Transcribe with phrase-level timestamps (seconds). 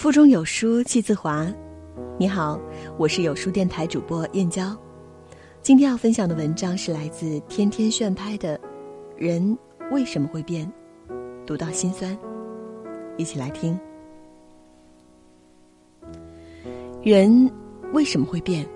[0.00, 1.46] 腹中有书气自华。
[2.18, 2.58] 你好，
[2.96, 4.74] 我是有书电台主播燕娇。
[5.60, 8.56] 今天要分享的文章是来自天天炫拍的
[9.18, 9.54] 《人
[9.90, 10.66] 为什么会变》，
[11.44, 12.18] 读到心酸，
[13.18, 13.78] 一起来听。
[17.02, 17.52] 人
[17.92, 18.66] 为什么会变？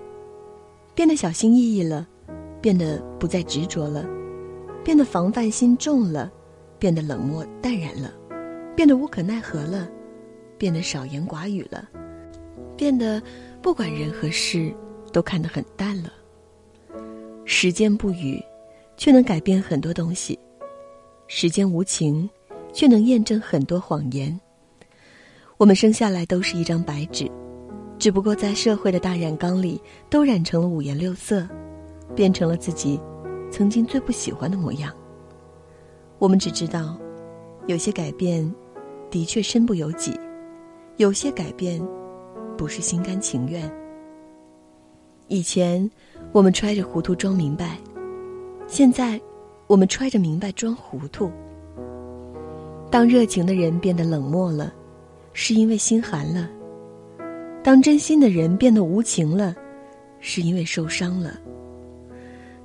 [0.95, 2.07] 变得小心翼翼了，
[2.61, 4.05] 变得不再执着了，
[4.85, 6.31] 变得防范心重了，
[6.79, 8.13] 变得冷漠淡然了，
[8.77, 9.89] 变得无可奈何了。
[10.59, 11.89] 变得少言寡语了，
[12.77, 13.23] 变得
[13.61, 14.75] 不管人和事
[15.13, 16.13] 都看得很淡了。
[17.45, 18.43] 时间不语，
[18.97, 20.39] 却能改变很多东西；
[21.27, 22.29] 时间无情，
[22.73, 24.39] 却能验证很多谎言。
[25.57, 27.31] 我们生下来都是一张白纸，
[27.99, 31.47] 只不过在社会的大染缸里，都染成了五颜六色，
[32.17, 32.99] 变成了自己
[33.51, 34.93] 曾经最不喜欢的模样。
[36.19, 36.99] 我们只知道，
[37.67, 38.53] 有些改变
[39.11, 40.19] 的确身不由己。
[40.97, 41.83] 有些改变，
[42.57, 43.69] 不是心甘情愿。
[45.27, 45.91] 以前，
[46.31, 47.67] 我们揣着糊涂装明白；
[48.69, 49.21] 现在，
[49.67, 51.33] 我们揣着明白装糊涂。
[52.93, 54.73] 当热情的人变得冷漠了，
[55.33, 56.49] 是因为心寒了；
[57.61, 59.53] 当真心的人变得无情了，
[60.21, 61.33] 是因为受伤了；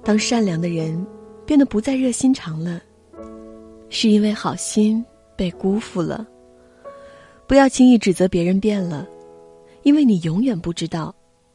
[0.03, 1.03] 当善良的人
[1.47, 2.79] 变得不再热心肠了，
[3.89, 5.03] 是因为好心
[5.35, 6.27] 被辜负了。
[7.49, 9.09] 不要轻易指责别人变了，
[9.81, 11.11] 因为你永远不知道，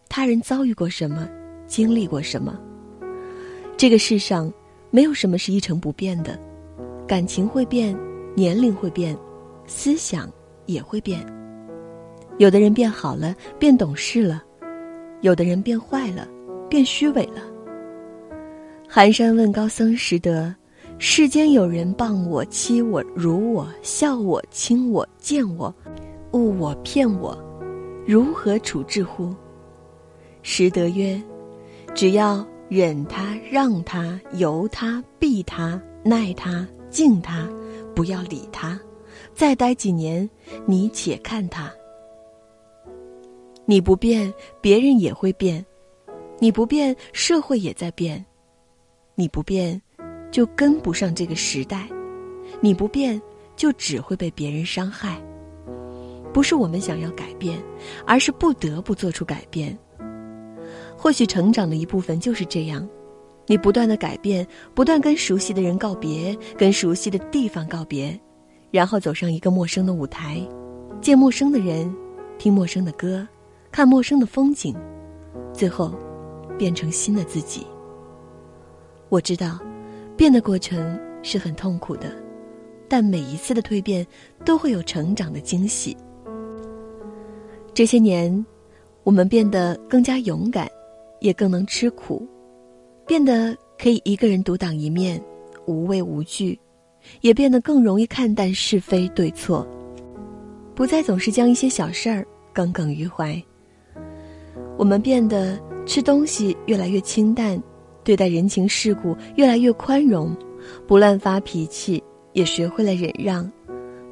[0.08, 1.28] 他人遭遇过什么，
[1.68, 2.58] 经历过什么。
[3.76, 4.52] 这个世上，
[4.90, 6.36] 没有什么是一成不变的，
[7.06, 7.96] 感情会变，
[8.34, 9.16] 年龄会变，
[9.68, 10.28] 思想
[10.66, 11.24] 也会变。
[12.38, 14.42] 有的人变好了，变懂事了；
[15.20, 16.26] 有的人变坏了，
[16.68, 17.40] 变虚伪了。
[18.88, 20.52] 寒山问高僧识得。
[20.98, 25.74] 世间有人谤我、欺我、辱我、笑我、轻我、贱我、
[26.32, 27.36] 误我、骗我，
[28.06, 29.34] 如何处置乎？
[30.42, 31.20] 实德曰：
[31.94, 37.48] 只要忍他、让他、由他、避他、耐他、敬他，
[37.94, 38.80] 不要理他，
[39.34, 40.28] 再待几年，
[40.64, 41.72] 你且看他。
[43.66, 45.62] 你不变，别人也会变；
[46.38, 48.24] 你不变，社会也在变；
[49.16, 49.80] 你不变。
[50.34, 51.89] 就跟不上这个时代，
[52.61, 53.22] 你不变，
[53.55, 55.17] 就只会被别人伤害。
[56.33, 57.56] 不是我们想要改变，
[58.05, 59.78] 而是不得不做出改变。
[60.98, 62.84] 或许成长的一部分就是这样：
[63.46, 68.20] 你不断的改变，不断跟熟悉的人告别，跟熟悉的地方告别，
[68.72, 70.45] 然后走上一个陌生的舞台，
[71.01, 71.95] 见陌生的人，
[72.39, 73.24] 听陌生的歌，
[73.70, 74.74] 看陌生的风景，
[75.52, 75.95] 最后
[76.58, 77.64] 变成新的自己。
[79.08, 79.61] 我知道。
[80.17, 82.13] 变的过程是很痛苦的，
[82.89, 84.07] 但每一次的蜕变
[84.45, 85.97] 都会有成长的惊喜。
[87.73, 88.45] 这些年，
[89.02, 90.69] 我们变得更加勇敢，
[91.20, 92.27] 也更能吃苦，
[93.07, 95.20] 变得可以一个人独当一面，
[95.67, 96.58] 无畏无惧，
[97.20, 99.67] 也变得更容易看淡是非对错，
[100.77, 103.42] 不再总是将一些小事儿耿耿于怀。
[104.79, 107.61] 我们变得吃东西越来越清淡。
[108.04, 110.36] 对待人情世故越来越宽容，
[110.86, 112.02] 不乱发脾气，
[112.34, 113.50] 也学会了忍让，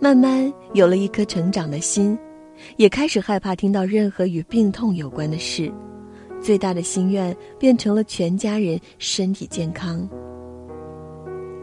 [0.01, 2.19] 慢慢有了一颗成长的心，
[2.77, 5.71] 也开始害怕听到任何与病痛有关的事，
[6.41, 10.09] 最大的心愿变成了全家人身体健康。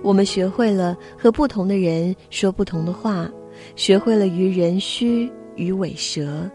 [0.01, 3.29] 我们学会了和不同的人说不同的话，
[3.75, 6.49] 学会了与人虚与委蛇，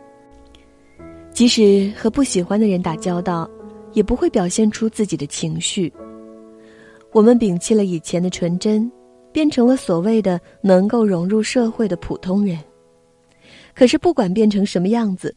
[1.33, 3.51] 即使和不喜欢的人打交道。
[3.95, 5.91] 也不会表现出自己的情绪。
[7.13, 8.91] 我们摒弃了以前的纯真，
[9.33, 12.59] 变成了所谓的能够融入社会的普通人。
[13.75, 15.35] 可是，不管变成什么样子，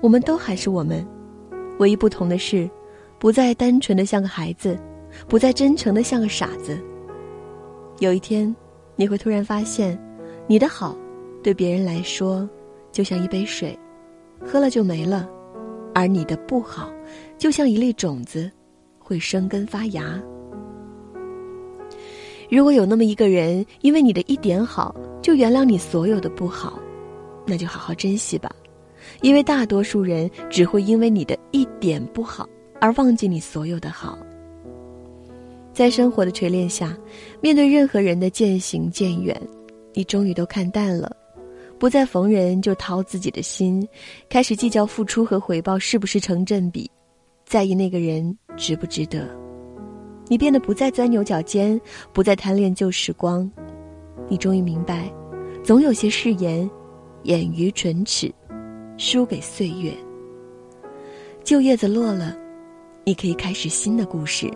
[0.00, 1.06] 我们都还是我们。
[1.78, 2.68] 唯一不同的是，
[3.18, 4.78] 不再单纯的像个孩子，
[5.28, 6.78] 不再真诚的像个傻子。
[8.00, 8.54] 有一天，
[8.96, 9.98] 你会突然发现，
[10.46, 10.96] 你的好，
[11.42, 12.48] 对别人来说，
[12.90, 13.78] 就像一杯水，
[14.44, 15.28] 喝了就没了。
[15.94, 16.92] 而你的不好，
[17.36, 18.50] 就像一粒种子，
[18.98, 20.20] 会生根发芽。
[22.50, 26.78] 如果有那么一个人，因为你的一点好，就原谅你所有的不好，
[27.46, 28.50] 那就好好珍惜吧。
[29.22, 32.48] 因为大多数人只会因为你的一点不好
[32.80, 34.18] 而忘记你所有的好。
[35.72, 36.96] 在生活的锤炼下，
[37.40, 39.40] 面对任何人的渐行渐远，
[39.94, 41.14] 你终于都看淡了。
[41.78, 43.86] 不再逢人就掏自己的心，
[44.28, 46.90] 开始计较付出和回报是不是成正比，
[47.46, 49.28] 在意那个人值不值得。
[50.26, 51.80] 你变得不再钻牛角尖，
[52.12, 53.50] 不再贪恋旧时光。
[54.28, 55.10] 你终于明白，
[55.62, 56.68] 总有些誓言，
[57.22, 58.30] 掩于唇齿，
[58.96, 59.92] 输给岁月。
[61.44, 62.36] 旧叶子落了，
[63.04, 64.50] 你可以开始新的故事。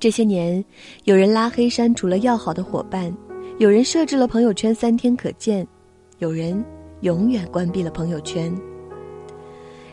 [0.00, 0.64] 这些年，
[1.04, 3.14] 有人拉黑删除了要好的伙伴，
[3.58, 5.64] 有人设置了朋友圈三天可见，
[6.18, 6.62] 有人
[7.02, 8.52] 永远关闭了朋友圈。《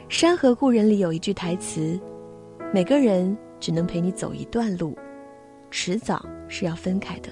[0.10, 2.00] 山河故人》里有一句台词
[2.74, 4.98] ：“每个人只能陪你走一段路，
[5.69, 7.30] 迟早是要分开的。”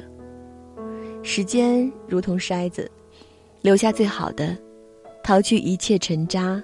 [1.24, 2.90] 时间如同筛子，
[3.62, 4.56] 留下最好的，
[5.24, 6.62] 淘去一切尘渣，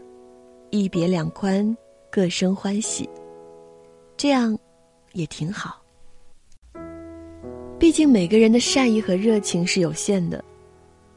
[0.69, 1.75] 一别两宽，
[2.11, 3.09] 各生欢喜。
[4.15, 4.55] 这样，
[5.13, 5.84] 也挺好。
[7.77, 10.43] 毕竟每个人的善意和热情是有限的，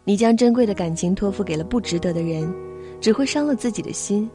[0.04, 2.52] 你将珍贵的感情托付给了不值得的人，
[3.00, 4.28] 只会伤了自己的心。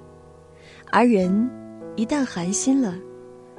[0.89, 1.49] 而人，
[1.95, 2.95] 一旦寒心了，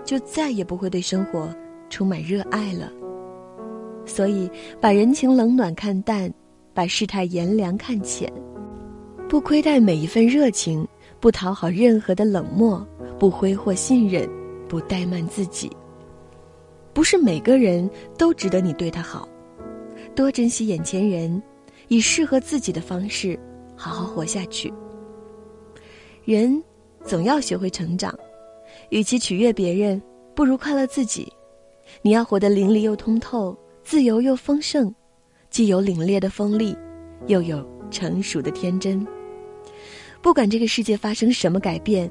[0.04, 1.48] 就再也不会对生活
[1.90, 2.90] 充满热爱了。
[4.06, 4.50] 所以，
[4.80, 6.32] 把人情冷暖看淡，
[6.72, 8.32] 把世态炎凉看浅，
[9.28, 10.86] 不亏待每一份热情，
[11.20, 12.86] 不讨好任何的冷漠，
[13.18, 14.28] 不挥霍信任，
[14.68, 15.70] 不怠慢自己。
[16.94, 19.28] 不是每个人都值得你对他好，
[20.14, 21.42] 多珍惜眼前人，
[21.88, 23.38] 以适合自己的方式
[23.76, 24.72] 好好活下去。
[26.24, 26.62] 人
[27.04, 28.16] 总要学会成长，
[28.90, 30.00] 与其取悦别人，
[30.34, 31.30] 不如快乐自己。
[32.00, 33.54] 你要活得淋漓又通透。
[33.82, 34.90] 自由又丰盛，
[35.50, 36.74] 既有凛冽的锋利，
[37.26, 39.06] 又有成熟的天真。
[40.22, 42.10] 不管这个世界发生什么改变，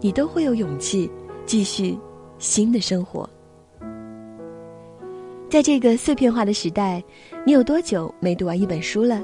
[0.00, 1.10] 你都会有勇气
[1.44, 1.98] 继续
[2.38, 3.28] 新的生活。
[5.52, 7.04] 在这个碎片化的时代，
[7.44, 9.22] 你有多久没读完一本书了？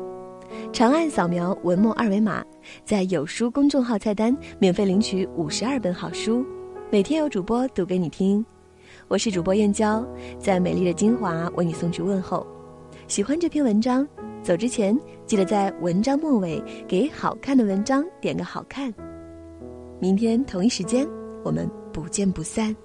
[0.71, 2.45] 长按扫描文末二维码，
[2.85, 6.45] 在有书公众号菜单免费领取五十二本好书，
[6.91, 8.45] 每天有主播读给你听。
[9.09, 10.07] 我是主播燕娇，
[10.39, 12.47] 在美丽的金华为你送去问候。
[13.07, 14.07] 喜欢这篇文章，
[14.43, 18.93] 走之前记得在文章末尾给好看的文章点个好看。
[19.99, 21.09] 明天同一时间，
[21.43, 22.77] 我们不见不散。